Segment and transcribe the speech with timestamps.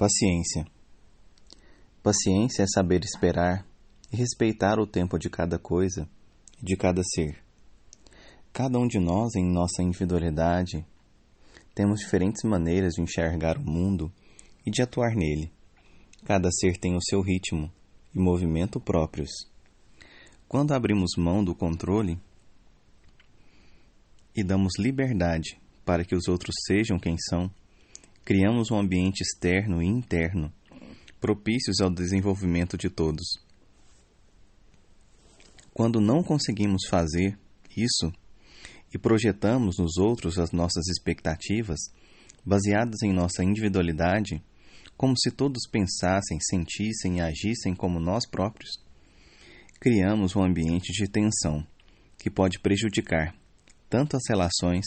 [0.00, 0.66] Paciência.
[2.02, 3.66] Paciência é saber esperar
[4.10, 6.08] e respeitar o tempo de cada coisa
[6.58, 7.36] e de cada ser.
[8.50, 10.86] Cada um de nós, em nossa individualidade,
[11.74, 14.10] temos diferentes maneiras de enxergar o mundo
[14.64, 15.52] e de atuar nele.
[16.24, 17.70] Cada ser tem o seu ritmo
[18.14, 19.28] e movimento próprios.
[20.48, 22.18] Quando abrimos mão do controle
[24.34, 27.50] e damos liberdade para que os outros sejam quem são,
[28.24, 30.52] criamos um ambiente externo e interno
[31.20, 33.38] propícios ao desenvolvimento de todos.
[35.72, 37.38] Quando não conseguimos fazer
[37.76, 38.12] isso
[38.92, 41.78] e projetamos nos outros as nossas expectativas,
[42.44, 44.42] baseadas em nossa individualidade,
[44.96, 48.70] como se todos pensassem, sentissem e agissem como nós próprios,
[49.78, 51.66] criamos um ambiente de tensão
[52.18, 53.34] que pode prejudicar
[53.88, 54.86] tanto as relações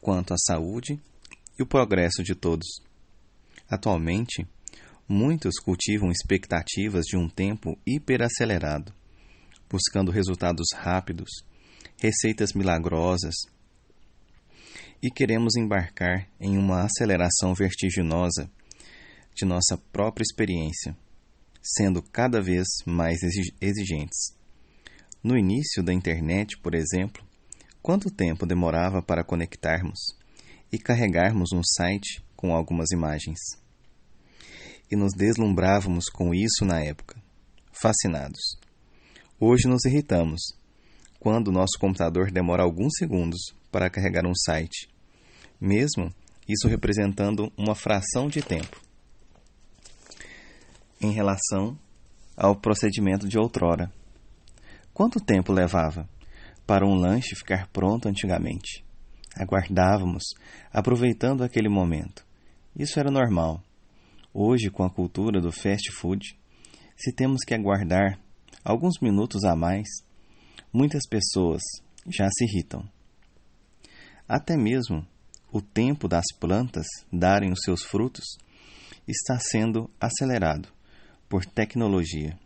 [0.00, 1.00] quanto a saúde
[1.58, 2.66] e o progresso de todos.
[3.68, 4.46] Atualmente,
[5.08, 8.92] muitos cultivam expectativas de um tempo hiperacelerado,
[9.68, 11.28] buscando resultados rápidos,
[11.98, 13.34] receitas milagrosas,
[15.02, 18.50] e queremos embarcar em uma aceleração vertiginosa
[19.34, 20.96] de nossa própria experiência,
[21.62, 23.18] sendo cada vez mais
[23.60, 24.36] exigentes.
[25.22, 27.24] No início da internet, por exemplo,
[27.80, 30.17] quanto tempo demorava para conectarmos?
[30.72, 33.38] E carregarmos um site com algumas imagens.
[34.90, 37.20] E nos deslumbrávamos com isso na época,
[37.72, 38.58] fascinados.
[39.38, 40.40] Hoje nos irritamos
[41.20, 43.38] quando nosso computador demora alguns segundos
[43.70, 44.88] para carregar um site,
[45.60, 46.12] mesmo
[46.48, 48.80] isso representando uma fração de tempo
[51.00, 51.78] em relação
[52.36, 53.92] ao procedimento de outrora.
[54.92, 56.08] Quanto tempo levava
[56.66, 58.84] para um lanche ficar pronto antigamente?
[59.38, 60.24] Aguardávamos,
[60.72, 62.26] aproveitando aquele momento.
[62.76, 63.62] Isso era normal.
[64.32, 66.36] Hoje, com a cultura do fast food,
[66.96, 68.18] se temos que aguardar
[68.64, 69.88] alguns minutos a mais,
[70.72, 71.62] muitas pessoas
[72.06, 72.88] já se irritam.
[74.28, 75.06] Até mesmo
[75.50, 78.24] o tempo das plantas darem os seus frutos
[79.06, 80.68] está sendo acelerado
[81.28, 82.38] por tecnologia.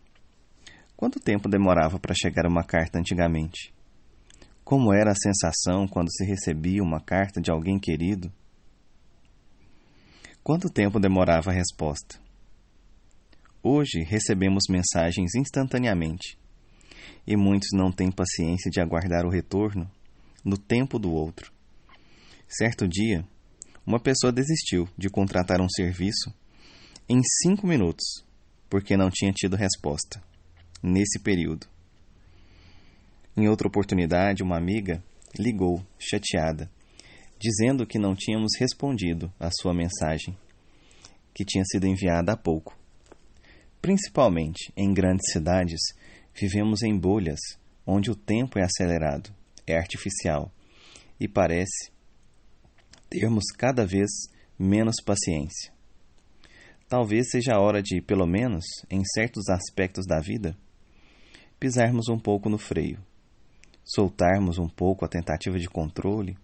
[0.96, 3.74] Quanto tempo demorava para chegar uma carta antigamente?
[4.64, 8.32] Como era a sensação quando se recebia uma carta de alguém querido?
[10.42, 12.20] Quanto tempo demorava a resposta?
[13.62, 16.38] Hoje recebemos mensagens instantaneamente
[17.26, 19.90] e muitos não têm paciência de aguardar o retorno
[20.44, 21.52] no tempo do outro.
[22.48, 23.24] Certo dia,
[23.86, 26.32] uma pessoa desistiu de contratar um serviço
[27.08, 28.24] em cinco minutos
[28.70, 30.22] porque não tinha tido resposta
[30.82, 31.71] nesse período.
[33.34, 35.02] Em outra oportunidade, uma amiga
[35.38, 36.70] ligou, chateada,
[37.40, 40.36] dizendo que não tínhamos respondido à sua mensagem,
[41.32, 42.76] que tinha sido enviada há pouco.
[43.80, 45.80] Principalmente em grandes cidades,
[46.34, 47.40] vivemos em bolhas
[47.86, 49.34] onde o tempo é acelerado,
[49.66, 50.52] é artificial
[51.18, 51.90] e parece
[53.08, 54.10] termos cada vez
[54.58, 55.72] menos paciência.
[56.86, 60.54] Talvez seja a hora de, pelo menos em certos aspectos da vida,
[61.58, 63.02] pisarmos um pouco no freio
[63.84, 66.36] soltarmos um pouco a tentativa de controle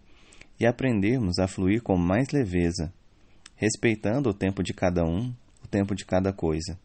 [0.58, 2.92] e aprendermos a fluir com mais leveza,
[3.54, 6.78] respeitando o tempo de cada um, o tempo de cada coisa,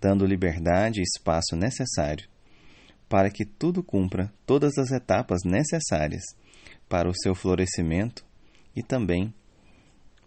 [0.00, 2.28] dando liberdade e espaço necessário
[3.08, 6.22] para que tudo cumpra todas as etapas necessárias
[6.88, 8.24] para o seu florescimento
[8.74, 9.32] e também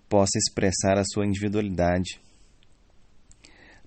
[0.08, 2.20] possa expressar a sua individualidade.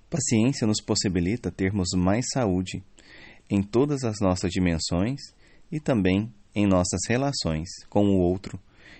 [0.09, 2.83] Paciência nos possibilita termos mais saúde
[3.49, 5.19] em todas as nossas dimensões
[5.73, 8.59] e também em nossas relações com o outro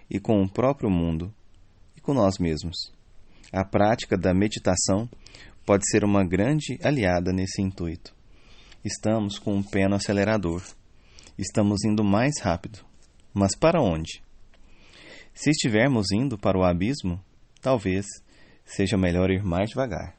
[0.10, 1.32] e com o próprio mundo
[1.96, 2.92] e com nós mesmos.
[3.52, 5.08] A prática da meditação
[5.64, 8.16] pode ser uma grande aliada nesse intuito.
[8.84, 10.64] Estamos com o pé no acelerador.
[11.38, 12.80] Estamos indo mais rápido.
[13.32, 14.24] Mas para onde?
[15.32, 17.24] Se estivermos indo para o abismo,
[17.62, 18.08] talvez
[18.66, 20.16] seja melhor ir mais devagar.